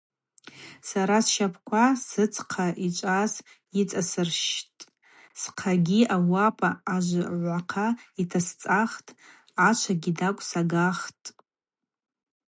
[0.89, 3.33] Сара сщапӏква сыдзхъа йычваз
[3.75, 4.83] йыцӏасырщщтӏ,
[5.41, 7.87] схъагьи ауапӏа ажвгӏвахъа
[8.21, 9.15] йтасцӏахтӏ,
[9.67, 11.27] ачвагьи тӏакӏв сагахтӏ.